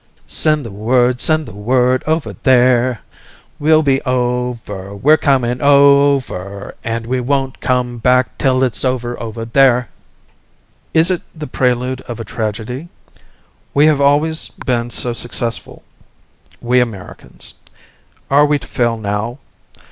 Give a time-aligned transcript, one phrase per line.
[0.25, 3.01] "Send the word, send the word over there...
[3.59, 8.83] We'll be o ver, we're coming o ver, And we won't come back till it's
[8.83, 9.89] o ver, over there!"
[10.95, 12.89] Is it the prelude of a tragedy?
[13.75, 15.83] We have always been so successful,
[16.61, 17.53] we Americans.
[18.31, 19.37] Are we to fail now?